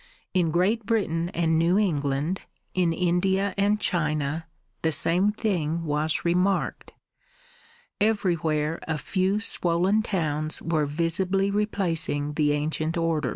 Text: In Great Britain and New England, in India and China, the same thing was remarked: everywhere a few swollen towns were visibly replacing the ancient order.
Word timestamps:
In 0.33 0.49
Great 0.49 0.83
Britain 0.83 1.29
and 1.29 1.59
New 1.59 1.77
England, 1.77 2.41
in 2.73 2.91
India 2.91 3.53
and 3.55 3.79
China, 3.79 4.47
the 4.81 4.91
same 4.91 5.31
thing 5.31 5.85
was 5.85 6.25
remarked: 6.25 6.93
everywhere 7.99 8.79
a 8.87 8.97
few 8.97 9.39
swollen 9.39 10.01
towns 10.01 10.59
were 10.59 10.87
visibly 10.87 11.51
replacing 11.51 12.33
the 12.33 12.51
ancient 12.51 12.97
order. 12.97 13.29